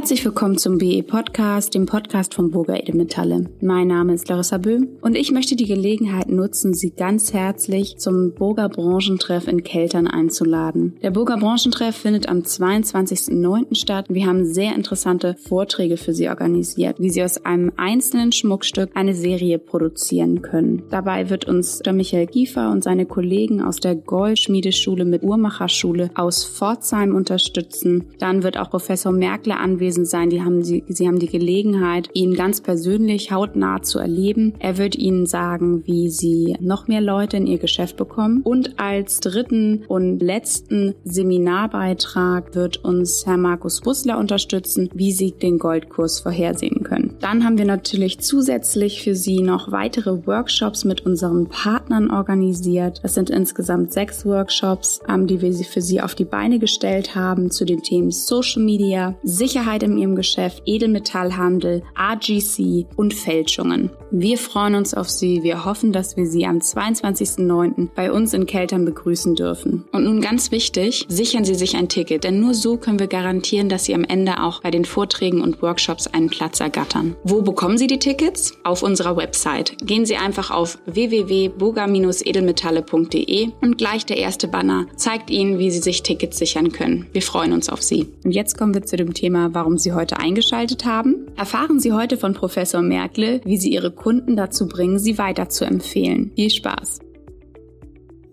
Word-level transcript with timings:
Herzlich 0.00 0.24
willkommen 0.24 0.56
zum 0.56 0.78
BE 0.78 1.02
Podcast, 1.02 1.74
dem 1.74 1.84
Podcast 1.84 2.32
von 2.32 2.50
Burger 2.50 2.80
Edelmetalle. 2.80 3.50
Mein 3.60 3.88
Name 3.88 4.14
ist 4.14 4.30
Larissa 4.30 4.56
Böhm 4.56 4.88
und 5.02 5.14
ich 5.14 5.30
möchte 5.30 5.56
die 5.56 5.66
Gelegenheit 5.66 6.30
nutzen, 6.30 6.72
Sie 6.72 6.92
ganz 6.92 7.34
herzlich 7.34 7.98
zum 7.98 8.32
Burger 8.32 8.70
Branchentreff 8.70 9.46
in 9.46 9.62
Keltern 9.62 10.06
einzuladen. 10.06 10.96
Der 11.02 11.10
Burger 11.10 11.36
Branchentreff 11.36 11.94
findet 11.94 12.30
am 12.30 12.38
22.09. 12.38 13.74
statt. 13.74 14.06
Wir 14.08 14.24
haben 14.24 14.46
sehr 14.46 14.74
interessante 14.74 15.36
Vorträge 15.36 15.98
für 15.98 16.14
Sie 16.14 16.30
organisiert, 16.30 16.98
wie 16.98 17.10
Sie 17.10 17.22
aus 17.22 17.44
einem 17.44 17.70
einzelnen 17.76 18.32
Schmuckstück 18.32 18.92
eine 18.94 19.14
Serie 19.14 19.58
produzieren 19.58 20.40
können. 20.40 20.84
Dabei 20.88 21.28
wird 21.28 21.44
uns 21.44 21.80
der 21.80 21.92
Michael 21.92 22.26
Giefer 22.26 22.70
und 22.70 22.82
seine 22.82 23.04
Kollegen 23.04 23.60
aus 23.60 23.76
der 23.76 23.96
Goldschmiedeschule 23.96 25.04
mit 25.04 25.22
Uhrmacherschule 25.22 26.10
aus 26.14 26.42
Pforzheim 26.42 27.14
unterstützen. 27.14 28.06
Dann 28.18 28.42
wird 28.42 28.56
auch 28.56 28.70
Professor 28.70 29.12
Merkle 29.12 29.58
anwesend 29.58 29.89
anwesend 29.90 30.08
sein. 30.08 30.30
Die 30.30 30.42
haben 30.42 30.62
sie, 30.62 30.84
sie 30.88 31.06
haben 31.06 31.18
die 31.18 31.26
Gelegenheit, 31.26 32.08
ihn 32.12 32.34
ganz 32.34 32.60
persönlich 32.60 33.32
hautnah 33.32 33.82
zu 33.82 33.98
erleben. 33.98 34.54
Er 34.58 34.78
wird 34.78 34.96
ihnen 34.96 35.26
sagen, 35.26 35.82
wie 35.86 36.08
sie 36.08 36.56
noch 36.60 36.86
mehr 36.88 37.00
Leute 37.00 37.36
in 37.36 37.46
ihr 37.46 37.58
Geschäft 37.58 37.96
bekommen. 37.96 38.42
Und 38.42 38.78
als 38.78 39.20
dritten 39.20 39.84
und 39.88 40.20
letzten 40.20 40.94
Seminarbeitrag 41.04 42.54
wird 42.54 42.84
uns 42.84 43.26
Herr 43.26 43.36
Markus 43.36 43.80
Bussler 43.80 44.18
unterstützen, 44.18 44.88
wie 44.94 45.12
sie 45.12 45.32
den 45.32 45.58
Goldkurs 45.58 46.20
vorhersehen 46.20 46.84
können. 46.84 47.09
Dann 47.20 47.44
haben 47.44 47.58
wir 47.58 47.66
natürlich 47.66 48.18
zusätzlich 48.20 49.02
für 49.02 49.14
Sie 49.14 49.42
noch 49.42 49.70
weitere 49.70 50.26
Workshops 50.26 50.84
mit 50.84 51.04
unseren 51.04 51.48
Partnern 51.48 52.10
organisiert. 52.10 53.00
Das 53.02 53.14
sind 53.14 53.28
insgesamt 53.28 53.92
sechs 53.92 54.24
Workshops, 54.24 55.00
ähm, 55.06 55.26
die 55.26 55.42
wir 55.42 55.52
für 55.52 55.82
Sie 55.82 56.00
auf 56.00 56.14
die 56.14 56.24
Beine 56.24 56.58
gestellt 56.58 57.14
haben 57.14 57.50
zu 57.50 57.66
den 57.66 57.82
Themen 57.82 58.10
Social 58.10 58.62
Media, 58.62 59.14
Sicherheit 59.22 59.82
in 59.82 59.98
ihrem 59.98 60.16
Geschäft, 60.16 60.62
Edelmetallhandel, 60.64 61.82
RGC 61.98 62.86
und 62.96 63.12
Fälschungen. 63.12 63.90
Wir 64.10 64.38
freuen 64.38 64.74
uns 64.74 64.94
auf 64.94 65.10
Sie. 65.10 65.42
Wir 65.42 65.64
hoffen, 65.64 65.92
dass 65.92 66.16
wir 66.16 66.26
Sie 66.26 66.46
am 66.46 66.58
22.09. 66.58 67.88
bei 67.94 68.10
uns 68.10 68.32
in 68.32 68.46
Keltern 68.46 68.84
begrüßen 68.86 69.34
dürfen. 69.34 69.84
Und 69.92 70.04
nun 70.04 70.22
ganz 70.22 70.50
wichtig, 70.50 71.04
sichern 71.08 71.44
Sie 71.44 71.54
sich 71.54 71.76
ein 71.76 71.88
Ticket, 71.88 72.24
denn 72.24 72.40
nur 72.40 72.54
so 72.54 72.78
können 72.78 72.98
wir 72.98 73.08
garantieren, 73.08 73.68
dass 73.68 73.84
Sie 73.84 73.94
am 73.94 74.04
Ende 74.04 74.42
auch 74.42 74.62
bei 74.62 74.70
den 74.70 74.86
Vorträgen 74.86 75.42
und 75.42 75.60
Workshops 75.60 76.06
einen 76.06 76.30
Platz 76.30 76.60
ergattern. 76.60 77.09
Wo 77.24 77.42
bekommen 77.42 77.76
Sie 77.78 77.86
die 77.86 77.98
Tickets? 77.98 78.54
Auf 78.64 78.82
unserer 78.82 79.16
Website. 79.16 79.76
Gehen 79.82 80.06
Sie 80.06 80.16
einfach 80.16 80.50
auf 80.50 80.78
www.boga-edelmetalle.de 80.86 83.50
und 83.60 83.78
gleich 83.78 84.06
der 84.06 84.16
erste 84.18 84.48
Banner 84.48 84.86
zeigt 84.96 85.30
Ihnen, 85.30 85.58
wie 85.58 85.70
Sie 85.70 85.80
sich 85.80 86.02
Tickets 86.02 86.38
sichern 86.38 86.72
können. 86.72 87.06
Wir 87.12 87.22
freuen 87.22 87.52
uns 87.52 87.68
auf 87.68 87.82
Sie. 87.82 88.08
Und 88.24 88.32
jetzt 88.32 88.58
kommen 88.58 88.74
wir 88.74 88.82
zu 88.82 88.96
dem 88.96 89.14
Thema, 89.14 89.54
warum 89.54 89.78
Sie 89.78 89.92
heute 89.92 90.18
eingeschaltet 90.18 90.84
haben. 90.84 91.26
Erfahren 91.36 91.80
Sie 91.80 91.92
heute 91.92 92.16
von 92.16 92.34
Professor 92.34 92.82
Merkle, 92.82 93.40
wie 93.44 93.56
Sie 93.56 93.70
Ihre 93.70 93.90
Kunden 93.90 94.36
dazu 94.36 94.68
bringen, 94.68 94.98
Sie 94.98 95.18
weiterzuempfehlen. 95.18 96.32
Viel 96.34 96.50
Spaß! 96.50 97.09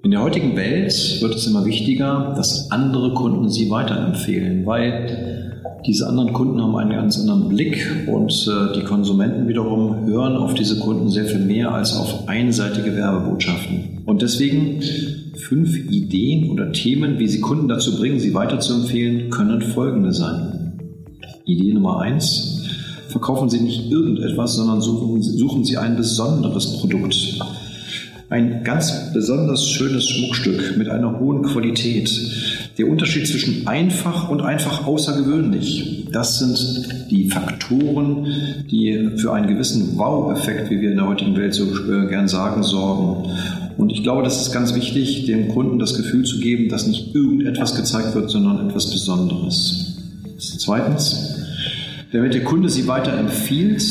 In 0.07 0.11
der 0.11 0.21
heutigen 0.21 0.55
Welt 0.55 1.17
wird 1.19 1.35
es 1.35 1.47
immer 1.47 1.65
wichtiger, 1.65 2.33
dass 2.37 2.71
andere 2.71 3.13
Kunden 3.13 3.49
Sie 3.49 3.69
weiterempfehlen, 3.69 4.65
weil 4.65 5.61
diese 5.85 6.07
anderen 6.07 6.31
Kunden 6.31 6.61
haben 6.61 6.77
einen 6.77 6.91
ganz 6.91 7.19
anderen 7.19 7.49
Blick 7.49 7.85
und 8.07 8.31
äh, 8.47 8.73
die 8.73 8.85
Konsumenten 8.85 9.49
wiederum 9.49 10.05
hören 10.05 10.37
auf 10.37 10.53
diese 10.53 10.79
Kunden 10.79 11.09
sehr 11.09 11.25
viel 11.25 11.41
mehr 11.41 11.73
als 11.73 11.97
auf 11.97 12.29
einseitige 12.29 12.95
Werbebotschaften. 12.95 14.03
Und 14.05 14.21
deswegen 14.21 14.81
fünf 15.35 15.75
Ideen 15.75 16.51
oder 16.51 16.71
Themen, 16.71 17.19
wie 17.19 17.27
Sie 17.27 17.41
Kunden 17.41 17.67
dazu 17.67 17.97
bringen, 17.97 18.21
Sie 18.21 18.33
weiterzuempfehlen, 18.33 19.29
können 19.29 19.61
folgende 19.61 20.13
sein. 20.13 20.79
Idee 21.43 21.73
Nummer 21.73 21.99
eins. 21.99 22.65
Verkaufen 23.09 23.49
Sie 23.49 23.59
nicht 23.59 23.91
irgendetwas, 23.91 24.55
sondern 24.55 24.79
suchen, 24.79 25.21
suchen 25.21 25.65
Sie 25.65 25.75
ein 25.75 25.97
besonderes 25.97 26.77
Produkt. 26.79 27.41
Ein 28.29 28.65
ganz 28.65 29.13
besonders 29.13 29.69
schönes 29.69 30.09
Schmuckstück 30.09 30.75
mit 30.77 30.89
einer 30.89 31.17
hohen 31.17 31.43
Qualität. 31.43 32.11
Der 32.77 32.89
Unterschied 32.89 33.25
zwischen 33.25 33.67
einfach 33.67 34.27
und 34.27 34.41
einfach 34.41 34.85
außergewöhnlich, 34.85 36.07
das 36.11 36.39
sind 36.39 37.09
die 37.09 37.29
Faktoren, 37.29 38.27
die 38.69 39.11
für 39.15 39.31
einen 39.31 39.47
gewissen 39.47 39.97
Wow-Effekt, 39.97 40.69
wie 40.69 40.81
wir 40.81 40.91
in 40.91 40.97
der 40.97 41.07
heutigen 41.07 41.37
Welt 41.37 41.53
so 41.53 41.63
äh, 41.63 42.07
gern 42.09 42.27
sagen, 42.27 42.63
sorgen. 42.63 43.31
Und 43.77 43.91
ich 43.91 44.03
glaube, 44.03 44.23
das 44.23 44.41
ist 44.41 44.51
ganz 44.51 44.75
wichtig, 44.75 45.25
dem 45.25 45.47
Kunden 45.47 45.79
das 45.79 45.95
Gefühl 45.95 46.25
zu 46.25 46.41
geben, 46.41 46.67
dass 46.67 46.85
nicht 46.85 47.15
irgendetwas 47.15 47.75
gezeigt 47.75 48.13
wird, 48.13 48.29
sondern 48.29 48.67
etwas 48.67 48.91
Besonderes. 48.91 49.95
Zweitens, 50.37 51.33
damit 52.11 52.33
der 52.33 52.43
Kunde 52.43 52.67
Sie 52.67 52.87
weiterempfiehlt, 52.87 53.83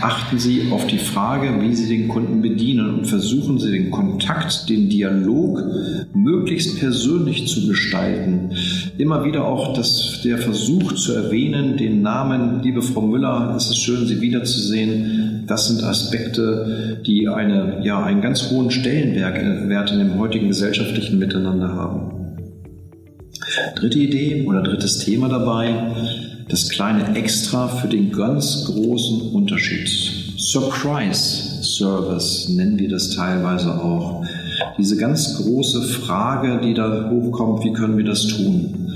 achten 0.00 0.38
Sie 0.38 0.70
auf 0.70 0.86
die 0.86 0.98
Frage, 0.98 1.60
wie 1.60 1.74
Sie 1.74 1.88
den 1.88 2.08
Kunden 2.08 2.42
bedienen 2.42 2.98
und 2.98 3.06
versuchen 3.06 3.58
Sie 3.58 3.70
den 3.70 3.90
Kontakt, 3.90 4.68
den 4.68 4.88
Dialog 4.88 5.62
möglichst 6.14 6.78
persönlich 6.78 7.48
zu 7.48 7.66
gestalten. 7.66 8.50
Immer 8.98 9.24
wieder 9.24 9.44
auch 9.44 9.74
das, 9.74 10.20
der 10.24 10.38
Versuch 10.38 10.92
zu 10.94 11.12
erwähnen, 11.12 11.76
den 11.76 12.02
Namen, 12.02 12.62
liebe 12.62 12.82
Frau 12.82 13.02
Müller, 13.02 13.54
es 13.56 13.70
ist 13.70 13.78
schön, 13.78 14.06
Sie 14.06 14.20
wiederzusehen. 14.20 15.44
Das 15.46 15.68
sind 15.68 15.82
Aspekte, 15.82 17.00
die 17.06 17.28
eine, 17.28 17.80
ja, 17.82 18.02
einen 18.04 18.20
ganz 18.20 18.50
hohen 18.50 18.70
Stellenwert 18.70 19.90
in 19.90 19.98
dem 19.98 20.18
heutigen 20.18 20.48
gesellschaftlichen 20.48 21.18
Miteinander 21.18 21.74
haben. 21.74 22.12
Dritte 23.74 23.98
Idee 23.98 24.44
oder 24.46 24.62
drittes 24.62 24.98
Thema 24.98 25.28
dabei, 25.28 26.29
das 26.50 26.68
kleine 26.68 27.14
Extra 27.16 27.68
für 27.68 27.86
den 27.86 28.10
ganz 28.10 28.64
großen 28.66 29.32
Unterschied. 29.32 29.88
Surprise 30.36 31.62
Service 31.62 32.48
nennen 32.48 32.78
wir 32.78 32.88
das 32.88 33.14
teilweise 33.14 33.72
auch. 33.80 34.24
Diese 34.76 34.96
ganz 34.96 35.36
große 35.36 35.82
Frage, 35.82 36.60
die 36.62 36.74
da 36.74 37.08
hochkommt, 37.08 37.64
wie 37.64 37.72
können 37.72 37.96
wir 37.96 38.04
das 38.04 38.26
tun? 38.26 38.92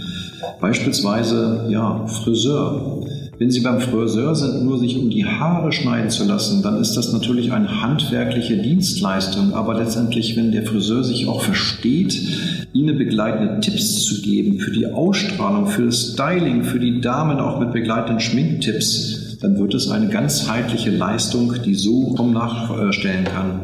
Beispielsweise, 0.60 1.66
ja, 1.69 2.04
Friseur. 2.06 3.03
Wenn 3.44 3.50
Sie 3.50 3.60
beim 3.60 3.78
Friseur 3.78 4.34
sind, 4.34 4.65
nur 4.65 4.78
sich 4.78 4.97
um 4.97 5.10
die 5.10 5.27
Haare 5.27 5.71
schneiden 5.71 6.09
zu 6.09 6.25
lassen, 6.25 6.62
dann 6.62 6.81
ist 6.81 6.94
das 6.94 7.12
natürlich 7.12 7.53
eine 7.53 7.82
handwerkliche 7.82 8.56
Dienstleistung. 8.56 9.53
Aber 9.53 9.75
letztendlich, 9.75 10.34
wenn 10.34 10.50
der 10.50 10.62
Friseur 10.62 11.05
sich 11.05 11.28
auch 11.28 11.43
versteht, 11.43 12.19
Ihnen 12.72 12.97
begleitende 12.97 13.60
Tipps 13.60 14.03
zu 14.03 14.22
geben 14.22 14.60
für 14.60 14.71
die 14.71 14.87
Ausstrahlung, 14.87 15.66
für 15.66 15.84
das 15.84 16.12
Styling, 16.15 16.65
für 16.65 16.81
die 16.81 17.03
Damen 17.03 17.38
auch 17.38 17.60
mit 17.60 17.72
begleitenden 17.72 18.21
Schminktipps, 18.21 19.37
dann 19.43 19.59
wird 19.59 19.75
es 19.75 19.91
eine 19.91 20.09
ganzheitliche 20.09 20.91
Leistung, 20.91 21.53
die 21.66 21.75
so 21.75 22.15
kaum 22.15 22.32
nachstellen 22.32 23.25
kann. 23.25 23.61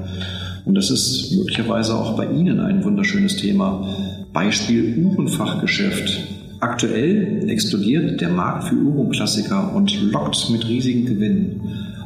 Und 0.67 0.75
das 0.75 0.91
ist 0.91 1.33
möglicherweise 1.33 1.95
auch 1.95 2.19
bei 2.19 2.27
Ihnen 2.27 2.61
ein 2.61 2.85
wunderschönes 2.85 3.37
Thema. 3.37 3.89
Beispiel 4.35 5.07
Uhrenfachgeschäft. 5.07 6.40
Aktuell 6.61 7.49
explodiert 7.49 8.21
der 8.21 8.29
Markt 8.29 8.65
für 8.65 8.75
Uhrenklassiker 8.75 9.75
und 9.75 10.13
lockt 10.13 10.51
mit 10.51 10.69
riesigen 10.69 11.07
Gewinnen. 11.07 11.63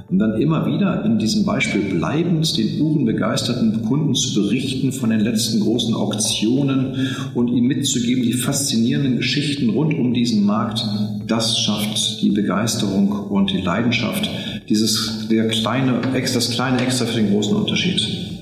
Und 0.09 0.20
dann 0.20 0.41
immer 0.41 0.65
wieder 0.66 1.04
in 1.04 1.19
diesem 1.19 1.44
Beispiel 1.44 1.81
bleibend 1.81 2.56
den 2.56 2.81
uhrenbegeisterten 2.81 3.84
Kunden 3.84 4.14
zu 4.14 4.43
berichten 4.43 4.93
von 4.93 5.10
den 5.10 5.20
letzten 5.20 5.59
großen 5.59 5.93
Auktionen 5.94 7.09
und 7.34 7.48
ihm 7.48 7.66
mitzugeben 7.66 8.22
die 8.22 8.34
faszinierenden 8.34 9.16
Geschichten 9.16 9.70
rund 9.70 9.93
um 9.94 10.14
diesen 10.14 10.44
Markt, 10.44 10.84
das 11.26 11.59
schafft 11.59 12.22
die 12.22 12.31
Begeisterung 12.31 13.10
und 13.10 13.50
die 13.50 13.62
Leidenschaft. 13.62 14.31
Dieses, 14.69 15.26
der 15.28 15.48
kleine, 15.48 16.00
das 16.12 16.50
kleine 16.50 16.81
Extra 16.81 17.06
für 17.06 17.16
den 17.16 17.31
großen 17.31 17.56
Unterschied. 17.56 18.34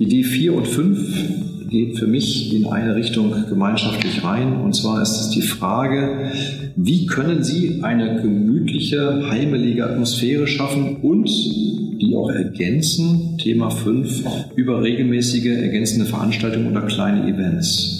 Idee 0.00 0.24
4 0.24 0.54
und 0.54 0.66
5 0.66 1.68
geht 1.68 1.98
für 1.98 2.06
mich 2.06 2.54
in 2.54 2.66
eine 2.66 2.94
Richtung 2.94 3.34
gemeinschaftlich 3.50 4.24
rein. 4.24 4.56
Und 4.62 4.74
zwar 4.74 5.02
ist 5.02 5.20
es 5.20 5.28
die 5.28 5.42
Frage, 5.42 6.32
wie 6.74 7.04
können 7.04 7.44
Sie 7.44 7.80
eine 7.82 8.22
gemütliche, 8.22 9.28
heimelige 9.28 9.84
Atmosphäre 9.84 10.46
schaffen 10.46 10.96
und 11.02 11.28
die 11.28 12.16
auch 12.16 12.30
ergänzen, 12.30 13.36
Thema 13.36 13.68
5, 13.68 14.24
über 14.56 14.82
regelmäßige 14.82 15.48
ergänzende 15.48 16.06
Veranstaltungen 16.06 16.70
oder 16.70 16.80
kleine 16.80 17.28
Events. 17.28 17.99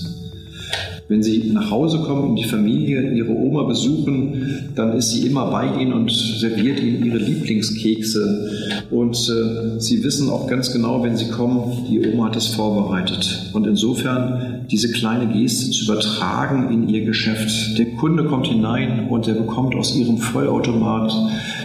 Wenn 1.10 1.24
Sie 1.24 1.50
nach 1.52 1.72
Hause 1.72 1.98
kommen 1.98 2.22
und 2.22 2.36
die 2.36 2.44
Familie 2.44 3.12
Ihre 3.12 3.32
Oma 3.32 3.64
besuchen, 3.64 4.70
dann 4.76 4.96
ist 4.96 5.10
sie 5.10 5.26
immer 5.26 5.50
bei 5.50 5.80
Ihnen 5.80 5.92
und 5.92 6.08
serviert 6.08 6.78
Ihnen 6.78 7.04
Ihre 7.04 7.18
Lieblingskekse. 7.18 8.84
Und 8.92 9.16
äh, 9.16 9.80
Sie 9.80 10.04
wissen 10.04 10.30
auch 10.30 10.46
ganz 10.46 10.72
genau, 10.72 11.02
wenn 11.02 11.16
Sie 11.16 11.28
kommen, 11.28 11.84
die 11.90 12.00
Oma 12.12 12.26
hat 12.26 12.36
es 12.36 12.46
vorbereitet. 12.46 13.50
Und 13.52 13.66
insofern 13.66 14.66
diese 14.70 14.92
kleine 14.92 15.26
Geste 15.32 15.72
zu 15.72 15.86
übertragen 15.86 16.72
in 16.72 16.88
Ihr 16.88 17.04
Geschäft. 17.04 17.76
Der 17.76 17.86
Kunde 17.96 18.26
kommt 18.26 18.46
hinein 18.46 19.08
und 19.08 19.26
er 19.26 19.34
bekommt 19.34 19.74
aus 19.74 19.96
Ihrem 19.96 20.18
Vollautomat 20.18 21.12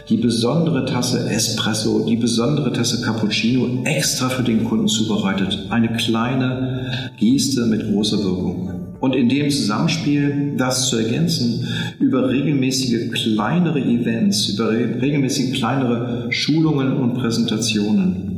die 0.09 0.18
besondere 0.18 0.86
Tasse 0.86 1.30
Espresso, 1.30 2.03
die 2.09 2.15
besondere 2.15 2.74
Tasse 2.74 3.03
Cappuccino 3.03 3.83
extra 3.83 4.27
für 4.30 4.42
den 4.42 4.63
Kunden 4.63 4.88
zubereitet. 4.88 5.68
Eine 5.69 5.94
kleine 5.94 7.12
Geste 7.19 7.68
mit 7.68 7.92
großer 7.92 8.24
Wirkung. 8.24 8.75
Und 9.00 9.15
in 9.15 9.30
dem 9.30 9.50
Zusammenspiel 9.50 10.53
das 10.57 10.89
zu 10.89 10.97
ergänzen 10.97 11.68
über 12.00 12.30
regelmäßige 12.30 13.12
kleinere 13.12 13.80
Events, 13.80 14.50
über 14.50 14.71
regelmäßige 14.71 15.53
kleinere 15.53 16.27
Schulungen 16.31 16.94
und 16.94 17.15
Präsentationen. 17.15 18.36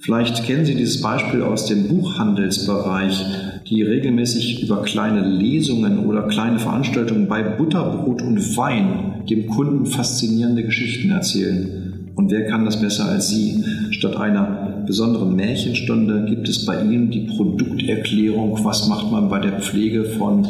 Vielleicht 0.00 0.44
kennen 0.44 0.64
Sie 0.64 0.74
dieses 0.74 1.00
Beispiel 1.00 1.42
aus 1.42 1.66
dem 1.66 1.88
Buchhandelsbereich, 1.88 3.24
die 3.68 3.82
regelmäßig 3.82 4.62
über 4.62 4.82
kleine 4.82 5.20
Lesungen 5.20 6.06
oder 6.06 6.22
kleine 6.22 6.58
Veranstaltungen 6.58 7.28
bei 7.28 7.42
Butterbrot 7.42 8.22
und 8.22 8.56
Wein 8.56 9.24
dem 9.28 9.46
Kunden 9.48 9.86
faszinierende 9.86 10.64
Geschichten 10.64 11.10
erzählen. 11.10 12.10
Und 12.14 12.30
wer 12.30 12.46
kann 12.46 12.64
das 12.64 12.80
besser 12.80 13.06
als 13.06 13.28
Sie? 13.28 13.62
Statt 13.90 14.16
einer 14.16 14.67
besonderen 14.88 15.36
Märchenstunde 15.36 16.24
gibt 16.24 16.48
es 16.48 16.64
bei 16.64 16.82
Ihnen 16.82 17.10
die 17.10 17.20
Produkterklärung, 17.20 18.58
was 18.64 18.88
macht 18.88 19.12
man 19.12 19.28
bei 19.28 19.38
der 19.38 19.60
Pflege 19.60 20.04
von 20.04 20.48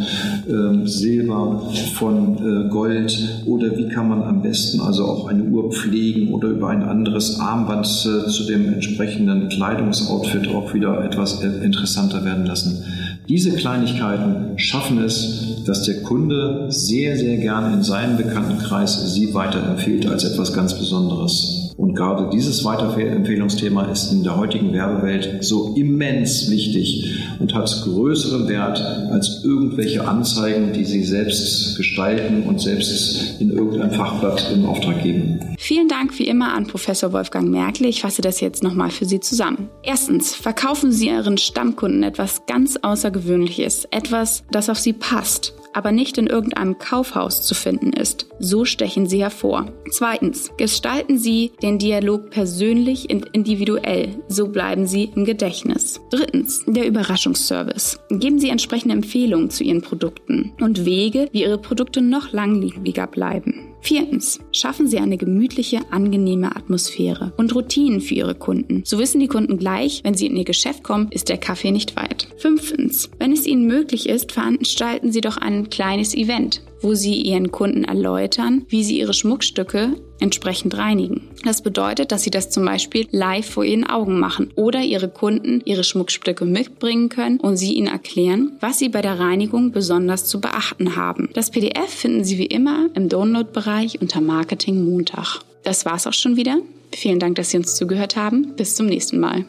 ähm, 0.48 0.86
Silber, 0.86 1.68
von 1.94 2.36
äh, 2.38 2.68
Gold 2.70 3.42
oder 3.46 3.76
wie 3.76 3.88
kann 3.88 4.08
man 4.08 4.22
am 4.22 4.40
besten 4.40 4.80
also 4.80 5.04
auch 5.04 5.26
eine 5.28 5.42
Uhr 5.42 5.72
pflegen 5.72 6.32
oder 6.32 6.48
über 6.48 6.68
ein 6.68 6.84
anderes 6.84 7.40
Armband 7.40 7.84
äh, 7.84 8.30
zu 8.30 8.46
dem 8.46 8.72
entsprechenden 8.72 9.48
Kleidungsoutfit 9.48 10.48
auch 10.54 10.72
wieder 10.72 11.04
etwas 11.04 11.42
äh, 11.42 11.64
interessanter 11.64 12.24
werden 12.24 12.46
lassen. 12.46 12.84
Diese 13.28 13.50
Kleinigkeiten 13.50 14.56
schaffen 14.56 15.02
es, 15.02 15.64
dass 15.66 15.82
der 15.82 16.02
Kunde 16.02 16.66
sehr, 16.68 17.16
sehr 17.16 17.38
gerne 17.38 17.74
in 17.74 17.82
seinem 17.82 18.16
Bekanntenkreis 18.16 19.12
Sie 19.12 19.34
weiterempfiehlt 19.34 20.06
als 20.06 20.22
etwas 20.24 20.52
ganz 20.52 20.78
Besonderes. 20.78 21.67
Und 21.78 21.94
gerade 21.94 22.28
dieses 22.32 22.64
Weiterempfehlungsthema 22.64 23.84
ist 23.84 24.10
in 24.10 24.24
der 24.24 24.36
heutigen 24.36 24.72
Werbewelt 24.72 25.44
so 25.44 25.76
immens 25.76 26.50
wichtig 26.50 27.16
und 27.38 27.54
hat 27.54 27.70
größeren 27.84 28.48
Wert 28.48 28.80
als 29.12 29.44
irgendwelche 29.44 30.06
Anzeigen, 30.06 30.72
die 30.72 30.84
Sie 30.84 31.04
selbst 31.04 31.76
gestalten 31.76 32.42
und 32.42 32.60
selbst 32.60 33.40
in 33.40 33.52
irgendein 33.52 33.92
Fachblatt 33.92 34.50
in 34.52 34.66
Auftrag 34.66 35.04
geben. 35.04 35.38
Vielen 35.56 35.86
Dank 35.86 36.18
wie 36.18 36.26
immer 36.26 36.52
an 36.52 36.66
Professor 36.66 37.12
Wolfgang 37.12 37.48
Merkel. 37.48 37.86
Ich 37.86 38.02
fasse 38.02 38.22
das 38.22 38.40
jetzt 38.40 38.64
nochmal 38.64 38.90
für 38.90 39.04
Sie 39.04 39.20
zusammen. 39.20 39.68
Erstens, 39.84 40.34
verkaufen 40.34 40.90
Sie 40.90 41.06
Ihren 41.06 41.38
Stammkunden 41.38 42.02
etwas 42.02 42.44
ganz 42.46 42.76
Außergewöhnliches, 42.82 43.86
etwas, 43.92 44.42
das 44.50 44.68
auf 44.68 44.80
Sie 44.80 44.94
passt 44.94 45.54
aber 45.78 45.92
nicht 45.92 46.18
in 46.18 46.26
irgendeinem 46.26 46.76
Kaufhaus 46.78 47.42
zu 47.42 47.54
finden 47.54 47.92
ist. 47.92 48.26
So 48.40 48.64
stechen 48.64 49.06
sie 49.06 49.20
hervor. 49.20 49.66
Zweitens, 49.92 50.50
gestalten 50.56 51.18
Sie 51.18 51.52
den 51.62 51.78
Dialog 51.78 52.30
persönlich 52.30 53.08
und 53.10 53.28
individuell. 53.32 54.16
So 54.26 54.48
bleiben 54.48 54.88
Sie 54.88 55.04
im 55.14 55.24
Gedächtnis. 55.24 56.00
Drittens, 56.10 56.64
der 56.66 56.84
Überraschungsservice. 56.84 58.00
Geben 58.10 58.40
Sie 58.40 58.48
entsprechende 58.48 58.96
Empfehlungen 58.96 59.50
zu 59.50 59.62
Ihren 59.62 59.80
Produkten 59.82 60.52
und 60.60 60.84
Wege, 60.84 61.28
wie 61.30 61.42
Ihre 61.42 61.58
Produkte 61.58 62.00
noch 62.00 62.32
langlebiger 62.32 63.06
bleiben. 63.06 63.67
Viertens, 63.80 64.40
schaffen 64.52 64.86
Sie 64.86 64.98
eine 64.98 65.16
gemütliche, 65.16 65.80
angenehme 65.90 66.54
Atmosphäre 66.54 67.32
und 67.36 67.54
Routinen 67.54 68.00
für 68.00 68.14
Ihre 68.14 68.34
Kunden. 68.34 68.82
So 68.84 68.98
wissen 68.98 69.20
die 69.20 69.28
Kunden 69.28 69.58
gleich, 69.58 70.00
wenn 70.04 70.14
sie 70.14 70.26
in 70.26 70.36
Ihr 70.36 70.44
Geschäft 70.44 70.82
kommen, 70.82 71.08
ist 71.10 71.28
der 71.28 71.38
Kaffee 71.38 71.70
nicht 71.70 71.96
weit. 71.96 72.28
Fünftens, 72.36 73.10
wenn 73.18 73.32
es 73.32 73.46
Ihnen 73.46 73.66
möglich 73.66 74.08
ist, 74.08 74.32
veranstalten 74.32 75.12
Sie 75.12 75.20
doch 75.20 75.36
ein 75.36 75.70
kleines 75.70 76.14
Event 76.14 76.62
wo 76.80 76.94
sie 76.94 77.20
ihren 77.20 77.50
Kunden 77.50 77.84
erläutern, 77.84 78.64
wie 78.68 78.84
sie 78.84 78.98
ihre 78.98 79.14
Schmuckstücke 79.14 79.96
entsprechend 80.20 80.76
reinigen. 80.76 81.28
Das 81.44 81.62
bedeutet, 81.62 82.12
dass 82.12 82.22
sie 82.22 82.30
das 82.30 82.50
zum 82.50 82.64
Beispiel 82.64 83.06
live 83.10 83.48
vor 83.48 83.64
ihren 83.64 83.88
Augen 83.88 84.18
machen 84.18 84.50
oder 84.56 84.80
ihre 84.80 85.08
Kunden 85.08 85.62
ihre 85.64 85.84
Schmuckstücke 85.84 86.44
mitbringen 86.44 87.08
können 87.08 87.38
und 87.38 87.56
sie 87.56 87.74
ihnen 87.74 87.86
erklären, 87.86 88.52
was 88.60 88.78
sie 88.78 88.88
bei 88.88 89.02
der 89.02 89.18
Reinigung 89.18 89.72
besonders 89.72 90.24
zu 90.24 90.40
beachten 90.40 90.96
haben. 90.96 91.30
Das 91.34 91.50
PDF 91.50 91.88
finden 91.88 92.24
Sie 92.24 92.38
wie 92.38 92.46
immer 92.46 92.88
im 92.94 93.08
Download-Bereich 93.08 94.00
unter 94.00 94.20
Marketing 94.20 94.84
Montag. 94.84 95.40
Das 95.62 95.84
war's 95.84 96.06
auch 96.06 96.12
schon 96.12 96.36
wieder. 96.36 96.58
Vielen 96.92 97.18
Dank, 97.18 97.36
dass 97.36 97.50
Sie 97.50 97.58
uns 97.58 97.74
zugehört 97.74 98.16
haben. 98.16 98.54
Bis 98.56 98.74
zum 98.74 98.86
nächsten 98.86 99.20
Mal. 99.20 99.44